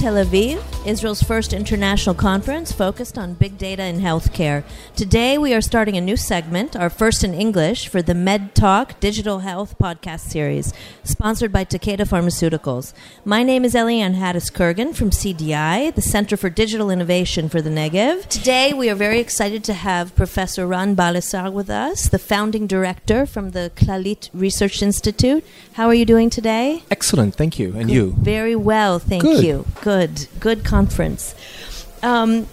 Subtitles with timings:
[0.00, 4.64] Tel Aviv, Israel's first international conference focused on big data in healthcare.
[4.96, 8.98] Today we are starting a new segment, our first in English, for the Med Talk
[8.98, 10.72] Digital Health podcast series,
[11.04, 12.94] sponsored by Takeda Pharmaceuticals.
[13.26, 17.68] My name is Eliane Hattis Kurgan from CDI, the Center for Digital Innovation for the
[17.68, 18.26] Negev.
[18.28, 23.26] Today we are very excited to have Professor Ran Balicer with us, the founding director
[23.26, 25.44] from the Clalit Research Institute.
[25.74, 26.84] How are you doing today?
[26.90, 27.74] Excellent, thank you.
[27.76, 27.94] And Good.
[27.94, 28.14] you?
[28.18, 29.44] Very well, thank Good.
[29.44, 29.66] you.
[29.82, 31.34] Good, good conference.
[32.02, 32.46] Um,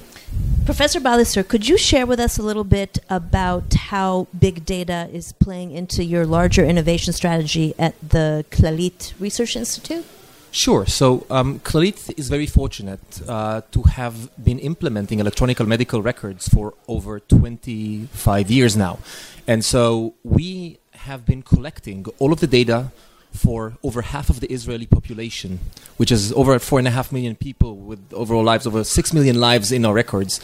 [0.65, 5.31] Professor Balicer, could you share with us a little bit about how big data is
[5.45, 10.05] playing into your larger innovation strategy at the Clalit Research Institute?
[10.51, 10.85] Sure.
[10.85, 16.73] So, um, Clalit is very fortunate uh, to have been implementing electronic medical records for
[16.87, 18.99] over 25 years now.
[19.45, 22.91] And so, we have been collecting all of the data
[23.31, 25.59] for over half of the Israeli population,
[25.97, 29.39] which is over four and a half million people with overall lives, over six million
[29.39, 30.39] lives in our records,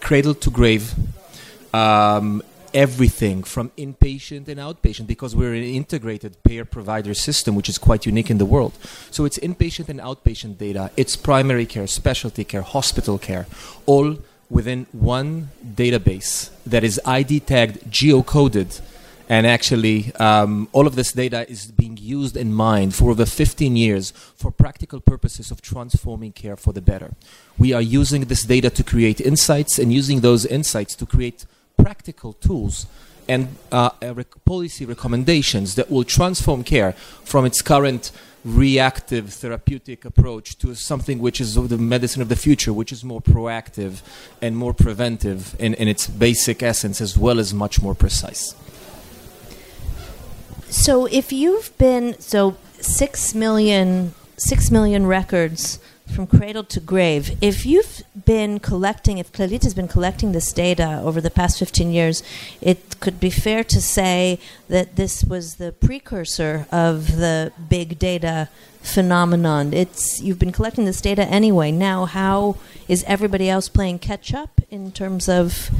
[0.00, 0.94] cradle to grave.
[1.74, 2.42] Um,
[2.74, 8.04] everything from inpatient and outpatient because we're an integrated payer provider system which is quite
[8.04, 8.72] unique in the world
[9.10, 13.46] so it's inpatient and outpatient data it's primary care specialty care hospital care
[13.86, 14.18] all
[14.50, 18.80] within one database that is id tagged geocoded
[19.28, 21.66] and actually um, all of this data is
[22.16, 26.80] used in mind for over 15 years for practical purposes of transforming care for the
[26.92, 27.10] better
[27.58, 31.44] we are using this data to create insights and using those insights to create
[31.76, 32.86] practical tools
[33.28, 36.92] and uh, uh, rec- policy recommendations that will transform care
[37.24, 38.10] from its current
[38.44, 43.20] reactive therapeutic approach to something which is the medicine of the future, which is more
[43.20, 44.00] proactive
[44.40, 48.54] and more preventive in, in its basic essence, as well as much more precise.
[50.70, 55.80] So, if you've been so six million six million records
[56.14, 57.36] from cradle to grave.
[57.40, 61.92] If you've been collecting, if Clalit has been collecting this data over the past 15
[61.92, 62.22] years,
[62.60, 68.48] it could be fair to say that this was the precursor of the big data
[68.80, 69.74] phenomenon.
[69.74, 71.72] It's you've been collecting this data anyway.
[71.72, 72.56] Now, how
[72.88, 75.70] is everybody else playing catch up in terms of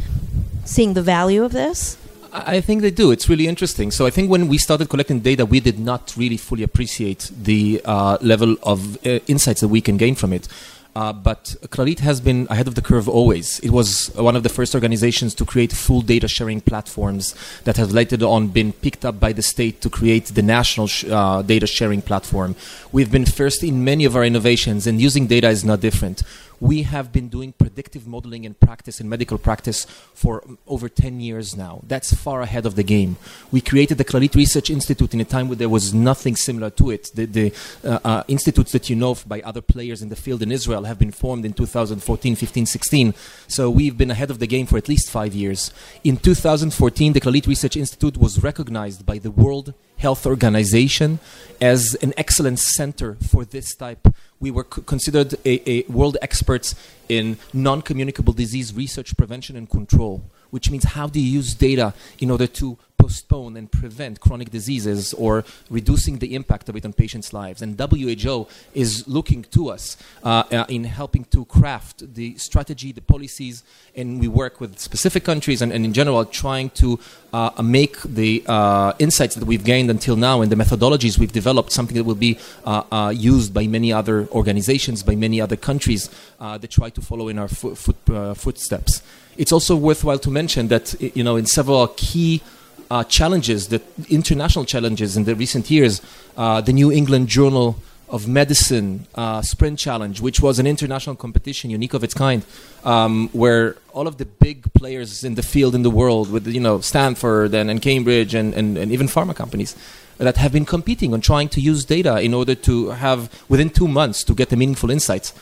[0.65, 1.97] seeing the value of this?
[2.33, 3.11] I think they do.
[3.11, 3.91] It's really interesting.
[3.91, 7.81] So I think when we started collecting data, we did not really fully appreciate the
[7.84, 10.49] uh, level of uh, insights that we can gain from it.
[10.97, 13.61] Uh, but Clalit has been ahead of the curve always.
[13.61, 17.93] It was one of the first organizations to create full data sharing platforms that have
[17.93, 21.69] later on been picked up by the state to create the national sh- uh, data
[21.69, 22.56] sharing platform.
[22.91, 26.25] We've been first in many of our innovations, and using data is not different
[26.60, 31.56] we have been doing predictive modeling in practice in medical practice for over 10 years
[31.56, 31.82] now.
[31.86, 33.16] That's far ahead of the game.
[33.50, 36.91] We created the clalit research institute in a time where there was nothing similar to
[36.91, 37.10] it.
[37.14, 37.52] The, the
[37.84, 40.98] uh, uh, institutes that you know by other players in the field in israel have
[40.98, 43.14] been formed in 2014 15 16
[43.46, 45.72] so we've been ahead of the game for at least five years.
[46.04, 51.19] In 2014 the clalit research institute was recognized by the world health organization
[51.60, 54.09] as an excellence center for this type.
[54.41, 56.75] We were c- considered a, a world experts
[57.09, 62.31] in non-communicable disease research, prevention, and control, which means how do you use data in
[62.31, 67.32] order to postpone and prevent chronic diseases or reducing the impact of it on patients'
[67.32, 67.62] lives.
[67.62, 73.00] And WHO is looking to us uh, uh, in helping to craft the strategy, the
[73.00, 73.64] policies,
[73.96, 77.00] and we work with specific countries and, and in general trying to
[77.32, 81.72] uh, make the uh, insights that we've gained until now and the methodologies we've developed
[81.72, 86.70] something that will be uh, used by many other organizations, by many other countries that
[86.70, 88.00] try to follow in our fo- foot,
[88.36, 89.02] footsteps.
[89.38, 90.86] It's also worthwhile to mention that
[91.16, 92.42] you know in several key
[92.91, 96.00] uh, challenges, the international challenges in the recent years,
[96.37, 97.76] uh, the New England Journal
[98.09, 102.43] of Medicine uh, Sprint Challenge, which was an international competition, unique of its kind,
[102.84, 106.60] um, where all of the big players in the field in the world, with you
[106.60, 109.76] know Stanford and, and Cambridge and, and, and even pharma companies,
[110.17, 113.87] that have been competing on trying to use data in order to have within two
[113.87, 115.35] months to get the meaningful insights.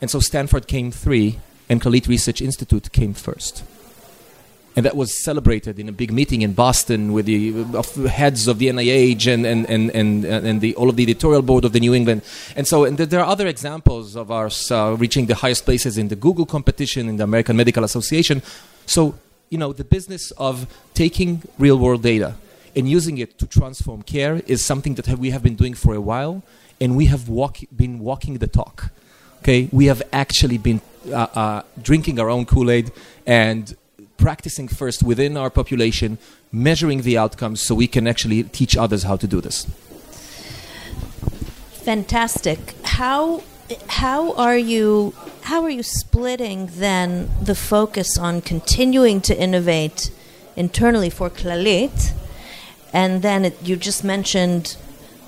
[0.00, 3.62] And so Stanford came three, and Clalit Research Institute came first
[4.76, 7.52] and that was celebrated in a big meeting in Boston with the
[8.08, 11.64] heads of the NIH and and, and, and, and the, all of the editorial board
[11.64, 12.22] of the New England.
[12.56, 16.08] And so and there are other examples of ours uh, reaching the highest places in
[16.08, 18.42] the Google competition, in the American Medical Association.
[18.86, 19.14] So,
[19.48, 22.34] you know, the business of taking real world data
[22.76, 26.00] and using it to transform care is something that we have been doing for a
[26.00, 26.42] while,
[26.80, 28.90] and we have walk, been walking the talk.
[29.38, 30.80] Okay, we have actually been
[31.12, 32.90] uh, uh, drinking our own Kool Aid
[33.26, 33.76] and
[34.16, 36.18] practicing first within our population,
[36.52, 39.66] measuring the outcomes so we can actually teach others how to do this.
[41.84, 42.58] Fantastic.
[42.84, 43.42] How
[43.88, 50.10] how are you how are you splitting then the focus on continuing to innovate
[50.56, 52.12] internally for Clalit,
[52.92, 54.76] and then it, you just mentioned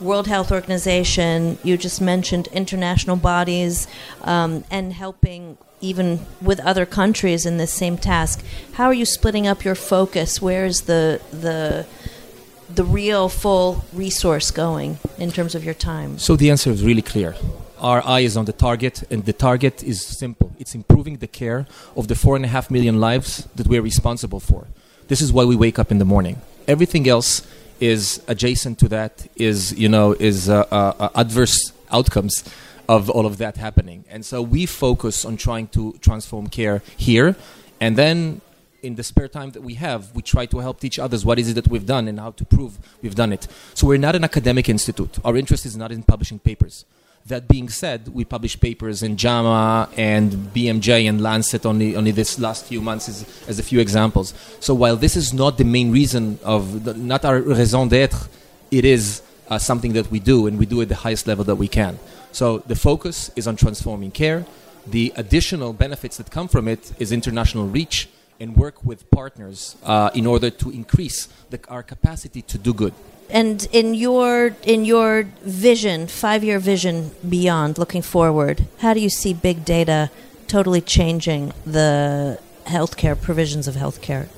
[0.01, 3.87] World Health Organization, you just mentioned international bodies,
[4.23, 8.45] um, and helping even with other countries in this same task.
[8.73, 10.41] How are you splitting up your focus?
[10.41, 11.87] Where is the the
[12.75, 16.19] the real full resource going in terms of your time?
[16.19, 17.35] So the answer is really clear.
[17.79, 20.53] Our eye is on the target, and the target is simple.
[20.59, 24.41] It's improving the care of the four and a half million lives that we're responsible
[24.41, 24.67] for.
[25.09, 26.41] This is why we wake up in the morning.
[26.67, 27.47] Everything else
[27.81, 29.27] is adjacent to that.
[29.37, 32.45] Is you know is uh, uh, uh adverse outcomes
[32.89, 34.05] of all of that happening.
[34.09, 37.37] And so we focus on trying to transform care here,
[37.81, 38.41] and then
[38.83, 41.51] in the spare time that we have, we try to help teach others what is
[41.51, 43.49] it that we've done and how to prove we've done it.
[43.75, 45.19] So we're not an academic institute.
[45.25, 46.85] Our interest is not in publishing papers.
[47.29, 52.39] That being said, we publish papers in JAMA and BMJ and Lancet only, only this
[52.39, 54.33] last few months as, as a few examples.
[54.61, 58.29] So while this is not the main reason of, the, not our raison d'etre,
[58.71, 61.57] it is uh, something that we do and we do at the highest level that
[61.57, 61.99] we can.
[62.31, 64.47] So the focus is on transforming care.
[64.87, 68.09] The additional benefits that come from it is international reach
[68.41, 72.95] and work with partners uh, in order to increase the, our capacity to do good.
[73.29, 79.11] And in your in your vision, five year vision beyond, looking forward, how do you
[79.11, 80.11] see big data
[80.47, 84.29] totally changing the healthcare provisions of healthcare?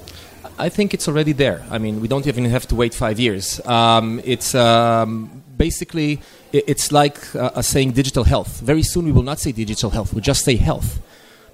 [0.58, 1.62] I think it's already there.
[1.70, 3.60] I mean, we don't even have to wait five years.
[3.66, 6.20] Um, it's um, basically
[6.52, 8.60] it's like uh, saying digital health.
[8.60, 10.98] Very soon we will not say digital health; we just say health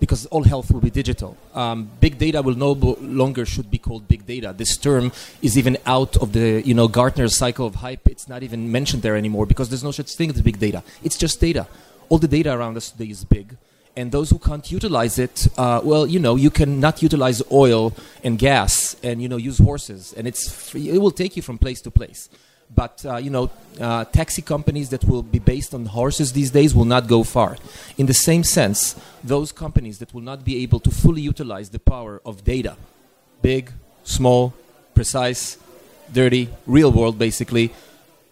[0.00, 1.36] because all health will be digital.
[1.54, 4.54] Um, big data will no longer should be called big data.
[4.56, 5.12] This term
[5.42, 8.06] is even out of the you know Gartner's cycle of hype.
[8.06, 10.82] It's not even mentioned there anymore because there's no such thing as big data.
[11.02, 11.66] It's just data.
[12.08, 13.56] All the data around us today is big.
[13.96, 17.92] And those who can't utilize it, uh, well, you know, you cannot utilize oil
[18.24, 20.12] and gas and, you know, use horses.
[20.16, 22.28] And it's it will take you from place to place.
[22.74, 23.50] But uh, you know,
[23.80, 27.56] uh, taxi companies that will be based on horses these days will not go far.
[27.96, 31.78] In the same sense, those companies that will not be able to fully utilize the
[31.78, 32.76] power of data,
[33.42, 33.72] big,
[34.02, 34.54] small,
[34.94, 35.58] precise,
[36.12, 37.72] dirty, real world, basically,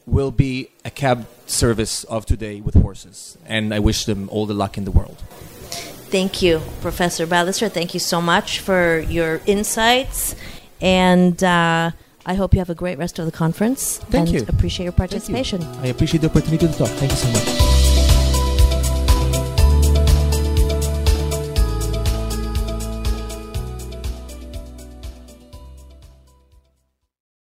[0.06, 3.38] will be a cab service of today with horses.
[3.46, 5.18] And I wish them all the luck in the world.
[6.10, 7.70] Thank you, Professor Balicer.
[7.70, 10.34] Thank you so much for your insights
[10.80, 11.42] and.
[11.42, 11.92] Uh,
[12.24, 13.98] I hope you have a great rest of the conference.
[13.98, 14.46] Thank and you.
[14.48, 15.60] Appreciate your participation.
[15.60, 15.68] You.
[15.82, 16.88] I appreciate the opportunity to talk.
[16.88, 17.91] Thank you so much.